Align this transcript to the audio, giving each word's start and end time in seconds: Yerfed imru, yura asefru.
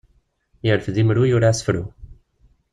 Yerfed 0.67 0.95
imru, 1.03 1.23
yura 1.31 1.47
asefru. 1.51 1.83